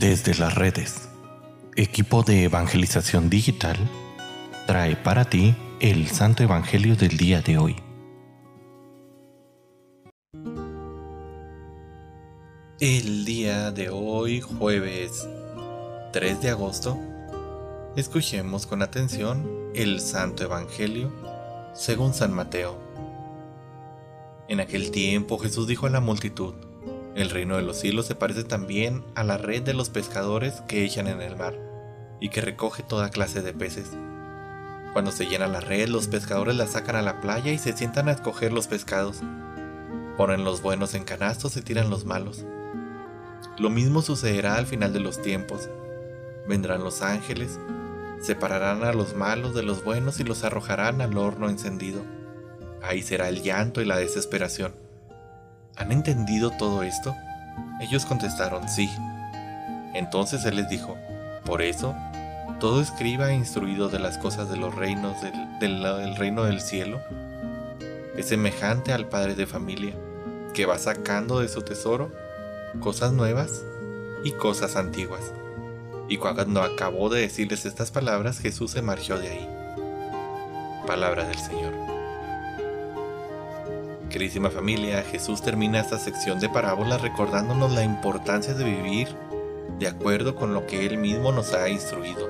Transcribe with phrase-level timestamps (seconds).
[0.00, 1.10] Desde las redes,
[1.76, 3.76] equipo de evangelización digital
[4.66, 7.76] trae para ti el Santo Evangelio del día de hoy.
[12.80, 15.28] El día de hoy, jueves
[16.14, 16.98] 3 de agosto,
[17.94, 21.12] escuchemos con atención el Santo Evangelio
[21.74, 22.78] según San Mateo.
[24.48, 26.54] En aquel tiempo Jesús dijo a la multitud,
[27.20, 30.84] el reino de los cielos se parece también a la red de los pescadores que
[30.84, 31.58] echan en el mar
[32.20, 33.90] y que recoge toda clase de peces.
[34.92, 38.08] Cuando se llena la red, los pescadores la sacan a la playa y se sientan
[38.08, 39.20] a escoger los pescados.
[40.16, 42.44] Ponen los buenos en canastos y tiran los malos.
[43.58, 45.68] Lo mismo sucederá al final de los tiempos.
[46.48, 47.58] Vendrán los ángeles,
[48.20, 52.02] separarán a los malos de los buenos y los arrojarán al horno encendido.
[52.82, 54.89] Ahí será el llanto y la desesperación
[55.80, 57.16] ¿Han entendido todo esto?
[57.80, 58.90] Ellos contestaron, sí.
[59.94, 60.98] Entonces él les dijo,
[61.46, 61.96] por eso,
[62.60, 65.16] todo escriba instruido de las cosas de los reinos
[65.58, 67.00] del, reino del cielo
[68.14, 69.94] es semejante al padre de familia,
[70.52, 72.12] que va sacando de su tesoro
[72.80, 73.62] cosas nuevas
[74.22, 75.32] y cosas antiguas.
[76.08, 79.48] Y cuando acabó de decirles estas palabras, Jesús se marchó de ahí.
[80.86, 81.99] Palabra del Señor.
[84.10, 89.08] Querísima familia, Jesús termina esta sección de parábolas recordándonos la importancia de vivir
[89.78, 92.28] de acuerdo con lo que Él mismo nos ha instruido.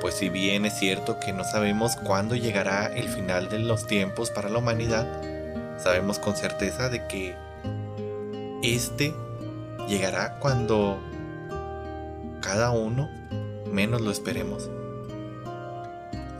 [0.00, 4.30] Pues si bien es cierto que no sabemos cuándo llegará el final de los tiempos
[4.30, 5.20] para la humanidad,
[5.82, 7.34] sabemos con certeza de que
[8.62, 9.12] este
[9.88, 11.00] llegará cuando
[12.40, 13.10] cada uno
[13.66, 14.70] menos lo esperemos.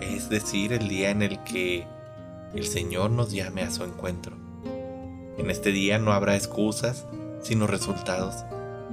[0.01, 1.89] Es decir, el día en el que
[2.55, 4.37] el Señor nos llame a su encuentro.
[5.37, 7.07] En este día no habrá excusas,
[7.43, 8.45] sino resultados.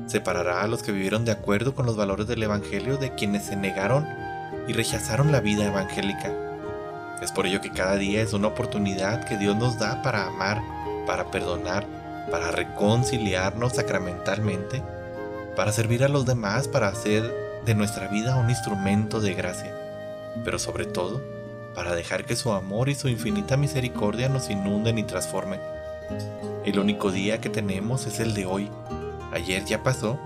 [0.08, 3.56] Separará a los que vivieron de acuerdo con los valores del Evangelio de quienes se
[3.56, 4.06] negaron
[4.68, 6.32] y rechazaron la vida evangélica.
[7.22, 10.62] Es por ello que cada día es una oportunidad que Dios nos da para amar,
[11.08, 11.86] para perdonar,
[12.30, 14.84] para reconciliarnos sacramentalmente,
[15.56, 17.34] para servir a los demás, para hacer
[17.66, 19.74] de nuestra vida un instrumento de gracia,
[20.44, 21.22] pero sobre todo,
[21.76, 25.60] para dejar que su amor y su infinita misericordia nos inunden y transformen.
[26.66, 28.70] El único día que tenemos es el de hoy.
[29.34, 30.20] Ayer ya pasó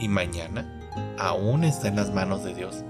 [0.00, 0.66] y mañana
[1.18, 2.82] aún está en las manos de Dios.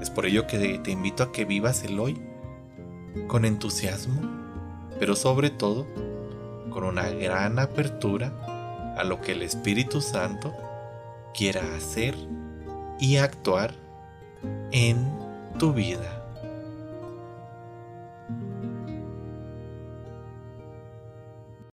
[0.00, 2.20] Es por ello que te invito a que vivas el hoy
[3.26, 4.20] con entusiasmo,
[4.98, 5.86] pero sobre todo
[6.70, 8.32] con una gran apertura
[8.96, 10.54] a lo que el Espíritu Santo
[11.34, 12.14] quiera hacer
[12.98, 13.74] y actuar
[14.70, 15.10] en
[15.58, 16.19] tu vida.